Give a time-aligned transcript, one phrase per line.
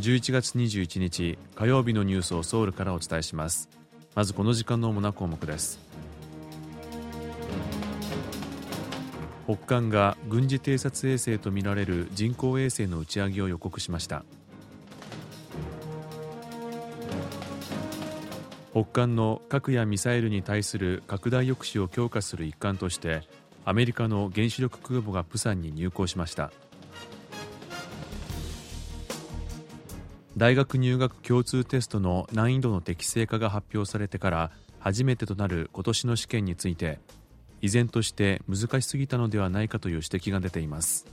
[0.00, 3.68] 11月21日火曜日のニュースをソウルからお伝えします。
[4.14, 5.78] まずこの時間の主な項目です。
[9.44, 14.24] 北韓が軍事偵察衛星とみられる人工衛星の打ち上げを予告しました。
[18.72, 23.22] 北韓の核やミサイルに対する拡大抑止を強化する一環として
[23.66, 26.52] アメリカの原子力空母がプサンに入港しました。
[30.36, 36.98] 大学入学共通テストの難易度の適正化が発表されてから初めてとなる今年の試験について
[37.60, 41.06] 依然として難しすぎたのではないかという指摘が出ています。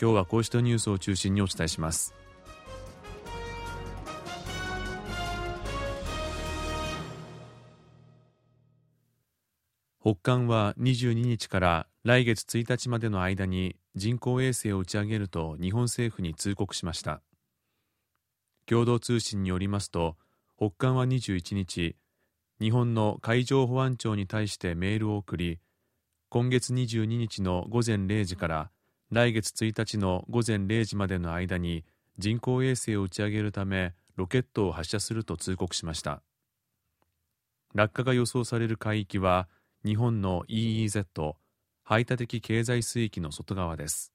[0.00, 2.14] 今日はこうしたニュースを中心にお伝えします。
[10.02, 17.20] 北韓は22日から来月1日までの間に人工衛星を打ち上げると日本政府に通告しました。
[18.64, 20.16] 共同通信によりますと
[20.56, 21.96] 北韓は21日
[22.58, 25.58] 日本の海上保安庁に対してメールを送り
[26.30, 28.70] 今月22日の午前0時から
[29.10, 31.84] 来月1日の午前0時までの間に
[32.16, 36.22] 人工衛星を打ち上げるためロケットを発射すると通告しました。
[37.74, 39.48] 落下が予想される海域は
[39.84, 41.34] 日本の EEZ
[41.90, 44.12] 排他的経済水域の外側です。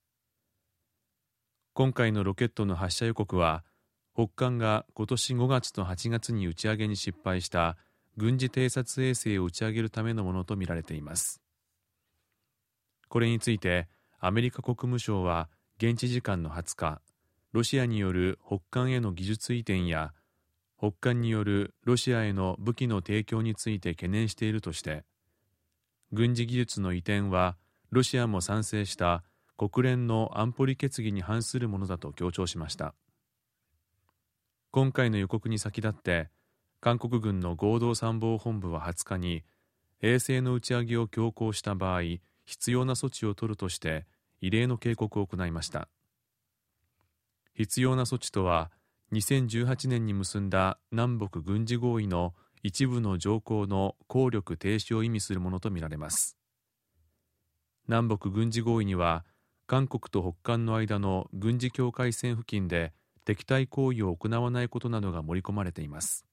[1.74, 3.66] 今回のロケットの発射予告は
[4.14, 7.76] 北韓が今年5月と8月に打ち上げに失敗した
[8.16, 11.42] 軍事偵察衛星を打ち上げるためのものとみられています。
[13.10, 13.90] これについて
[14.22, 17.02] アメリカ国務省は現地時間の20日
[17.52, 20.14] ロシアによる北韓への技術移転や
[20.78, 25.04] 北韓によるロシアへの武器の提供について懸念しているとして
[26.14, 27.58] 軍事技術の移転は
[27.92, 29.24] ロシアも賛成した
[29.58, 32.94] 国連の安保理決議に反するものだと強調しました。
[34.72, 36.30] 今回の予告に先立って
[36.82, 39.44] 韓国軍の合同参謀本部は20日に
[40.02, 42.02] 衛星の打ち上げを強行した場合
[42.44, 44.06] 必要な措置を取るとして
[44.42, 45.88] 異例の警告を行いました。
[47.54, 48.70] 必要な措置とは
[49.14, 56.36] 2018年に結んだ南北軍事合意の一部の条項の効力停止を意味するものとみられます。
[57.88, 59.26] 南北軍事合意には
[59.68, 62.94] 韓国と北韓の間の軍事境界線付近で
[63.26, 66.26] 敵対行為を行わないことなどが盛り込まれています。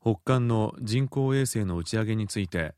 [0.00, 2.74] 北韓の人工衛星の打ち上げについて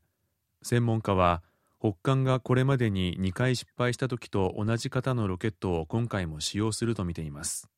[0.63, 1.43] 専門家は
[1.79, 7.69] 北韓がこれまでに2回失敗した時と同じ型のロケットを今回も使用するとみています。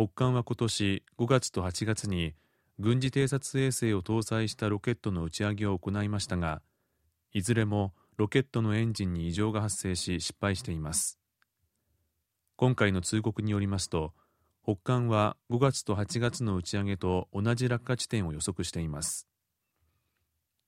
[0.00, 2.32] 北韓は今年5月と8月に
[2.78, 6.62] 軍事偵察衛星を搭載したロケットの打ち上げを行いましたが
[7.34, 11.18] いずれもロケットのエンジンに異常が発生し失敗しています。
[12.56, 14.14] 今回の通告によりますと
[14.62, 19.28] 北韓は5月と8月の打ち上げと同じ落下地点を予測しています。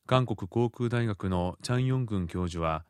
[0.07, 2.85] 韓国航空大学のチャン・ヨングン教授は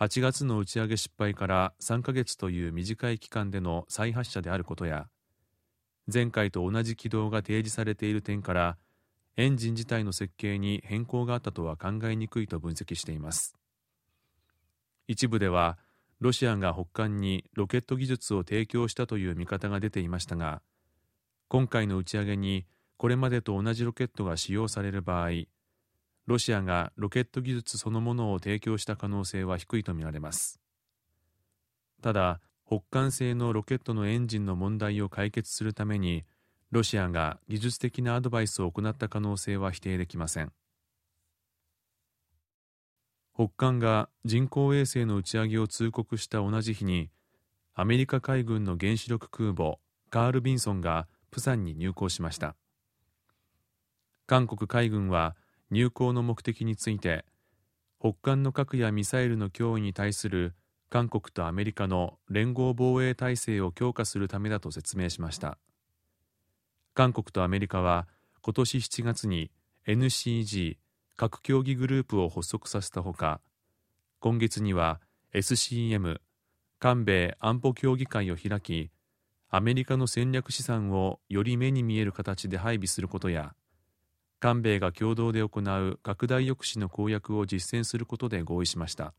[0.00, 5.08] 8月の打ち上げ失敗から3ヶ月という短い期間での再発射であることや
[6.12, 8.76] 前回と同じ軌道が提示されている点から
[9.36, 13.54] エンジン自体の設計に変更があったとは考えにくいと分析しています。
[15.06, 15.78] 一部では
[16.20, 20.60] ロシアが北韓にロケット技術を提供したという見方が出ていましたが
[21.46, 22.66] 今回の打ち上げに
[22.96, 25.30] これまでと同じロケットが使用される場合
[26.26, 30.60] ロシアがロケット技術そのものを提供した可能性は低いとみられます。
[32.02, 36.26] ただ北韓製のロケットのエンジンの問題を解決するために
[36.70, 40.52] ロシアが技術的なアドバイスを行った可能性は否定できません。
[43.34, 47.08] 北韓が人工衛星の打ち上げを通告した同じ日に
[47.74, 49.78] アメリカ海軍の原子力空母
[50.10, 52.54] カール・ビンソンがプサンに入港しました。
[54.26, 55.36] 韓国海軍は
[55.70, 57.24] 入港の目的について
[57.98, 60.54] 北韓の核やミサイルの脅威に対する
[60.90, 65.58] 韓国とアメリカの連合防衛体制を強化するためだと説明しました。
[66.94, 68.08] 韓国とアメリカは
[68.40, 69.50] 今年7月に
[69.86, 70.76] NCG
[71.16, 73.40] 核協議グループを発足させたほか
[74.20, 75.00] 今月には
[75.34, 76.18] SCM
[76.78, 78.90] 韓米安保協議会を開き
[79.50, 83.54] アメリカの戦略資産をより目に見える形で配備することや
[84.40, 89.14] 韓米が共同で行う拡大抑止の公約を実践することで合意しました。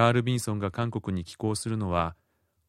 [0.00, 2.16] カール・ビンソンが韓国に寄港するのは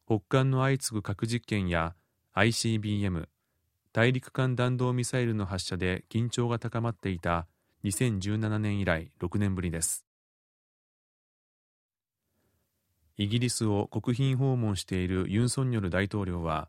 [0.04, 1.94] 北韓の相次ぐ核実験や
[2.34, 3.26] ICBM
[3.94, 7.46] 大陸間弾道ミサイルの発射で緊張が高まっていた
[7.84, 10.04] 2017年以来6年ぶりです。
[13.16, 16.68] イギリスを国賓訪問しているユン・ソンニョル大統領は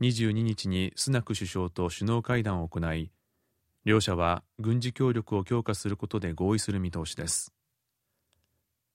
[0.00, 3.10] 22日にスナク首相と首脳会談を行い
[3.84, 7.57] 両者は軍事協力を強化することで合意する見通しです。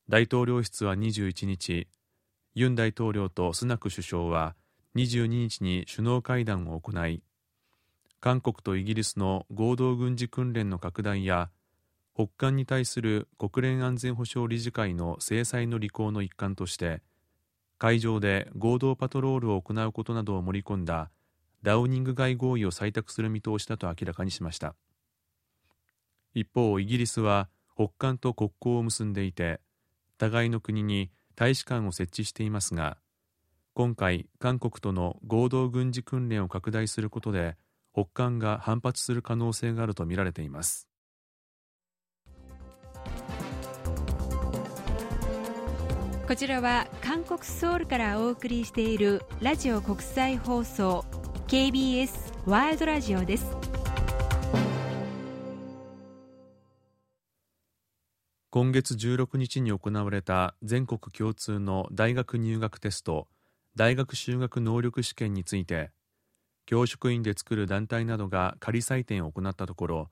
[0.10, 1.88] 大統領室は21日
[2.56, 4.54] ユン大統領とスナク首相は
[4.98, 7.24] 22日に首脳会談を行い
[8.20, 11.50] 韓国とイギリスの合同軍事訓練の拡大や
[12.14, 17.02] 北韓に対する国連安全保障理事会の制裁の履行の一環として
[17.78, 21.12] 海上で合同パトロールを行うことなどを盛り込んだ
[21.64, 24.76] ダウニング街合意を採択する見通しだと明らかにしました。
[26.34, 29.62] 一方イギリスは北韓と国交を結んでいて
[30.24, 32.98] 互いの国に大使館を設置していますが
[33.74, 37.58] 今回韓国との合同軍事訓練を拡大することで
[37.94, 40.88] 北韓が反発する可能性があるとみられています。
[46.28, 51.04] こちらは韓国ソウルからお送りしているラジオ国際放送
[51.48, 52.12] KBS
[52.46, 53.83] ワールドラジオです。
[58.56, 63.28] 今月16日に行われた全国共通の大学入学テスト
[63.76, 65.90] 大学修学能力試験について
[66.68, 70.10] 教職員で作る団体などが仮採点を行ったところ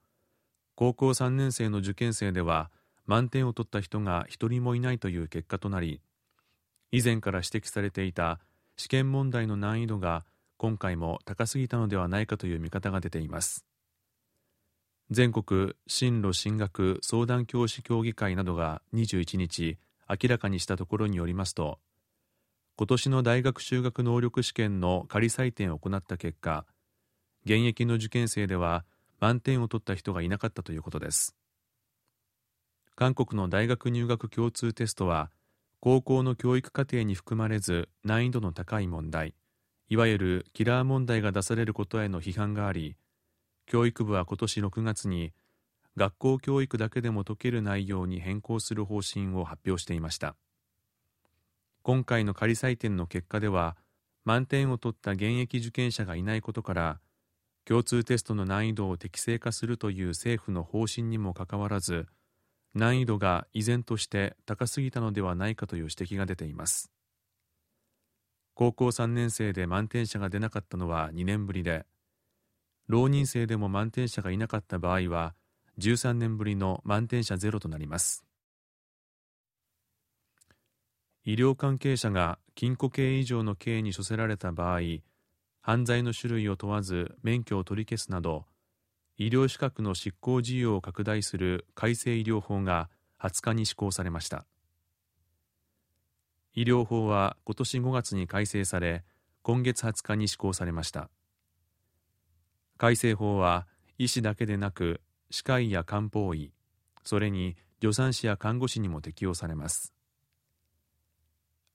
[0.74, 2.72] 高校3年生の受験生では
[3.06, 6.02] 満点を取った人が一人もいないという結果となり
[6.92, 8.40] 以前から指摘されていた
[8.76, 10.26] 試験問題の難易度が
[10.58, 13.68] 今回も高すぎたのではないかという見方が出ています。
[15.12, 19.78] 全国進路進学相談教師協議会などが21日
[20.10, 21.80] 明らかにしたところによりますと
[22.78, 26.66] 今年の大学修学能力試験の仮採点を行った結果
[27.44, 28.86] 現役の受験生では
[29.20, 31.36] 満点を取った人がいなかったということです。
[32.96, 35.30] 韓国の大学入学共通テストは
[35.80, 39.34] 高校の教育課程に含まれず難易度の高い問題
[39.90, 42.96] いわゆるキラー問題が出されることへの批判があり
[43.72, 45.32] 教育部は今年6月に
[45.96, 50.36] 学校教育だけでも解ける内容に変更する方針を発表していました。
[51.82, 53.78] 今回の仮採点の結果では
[54.26, 57.00] 満点を取った現役受験者がいないことから
[57.64, 62.08] 共通テストの難易度を適正化するという政府の方針にもかかわらず
[62.76, 66.92] 難易度が依然として高すぎたのではないかという指摘が出ています。
[68.54, 71.86] 高校3年生で満点者が出なかったのは2年ぶりで
[72.92, 75.34] 浪人生でも満点者がいなかった場合は
[75.80, 78.26] 13年ぶりの満点者ゼロとなります。
[81.24, 84.82] 医療関係者が禁錮刑以上の刑に処せられた場合
[85.62, 88.46] 犯罪の種類を問わず免許を取り消すなど
[89.18, 92.90] 医療資格の執行事由を拡大する改正医療法が
[93.22, 94.46] 20日に施行されました。
[96.56, 99.06] 医療法は今年5月に改正され
[99.44, 101.10] 今月20日に施行されました。
[102.82, 103.68] 改正法は
[104.00, 106.52] 医師だけでなく歯科医や漢方医
[107.04, 109.94] それに助産師や看護師にも適用されます。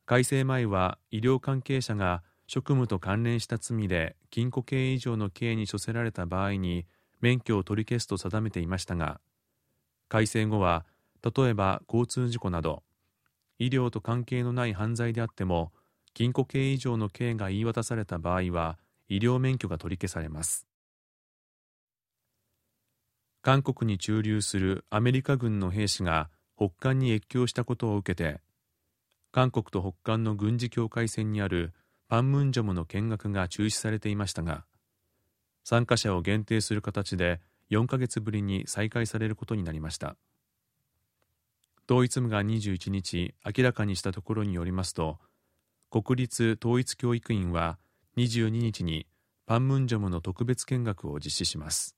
[0.05, 6.87] 改正前は医療関係者が職務と関連した罪で禁錮刑以上の刑に処せられた場合に
[7.21, 9.21] 免許を取り消すと定めていましたが
[10.09, 10.87] 改正後は
[11.23, 12.83] 例えば交通事故など
[13.61, 15.71] 医療と関係のない犯罪であっても
[16.15, 18.77] 禁錮刑以上の刑が言い渡された場合は
[19.09, 20.67] 医療免許が取り消されます。
[23.47, 28.41] 韓国に駐留するアメリカ軍の兵士が北韓に越境したことを受けて
[29.31, 31.73] 韓国と北韓の軍事境界線にある
[32.09, 34.65] パンムンジョムの見学が中止されていましたが
[35.63, 40.17] 参加者を限定する形で4ヶ月ぶりに再開されることになりました。
[41.89, 45.19] 統一部が21日明らかにしたところによりますと
[45.93, 47.79] 国立統一教育院は
[48.17, 49.07] 22日に
[49.47, 51.97] パンムンジョムの特別見学を実施します。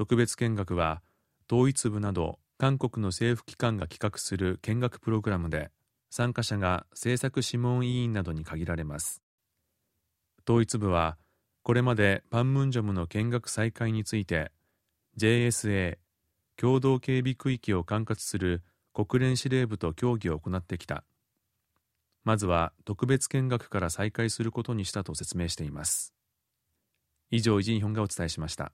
[0.00, 1.02] 特別見学は
[1.46, 5.70] 統一部など韓国の政府機関が企画する見学プログラムで
[6.08, 9.20] 参加者が政策諮問委員などに限られます。
[10.48, 11.18] 統一部は
[11.62, 14.52] これまでパンムンジョムの見学再開について
[15.18, 15.98] JSA
[16.56, 18.62] 共同警備区域を管轄する
[18.94, 21.04] 国連司令部と協議を行ってきた。
[22.24, 26.14] まずは特別見学から再開することにしたと説明しています。
[27.30, 28.72] 以上イジンヒョンがお伝えしました。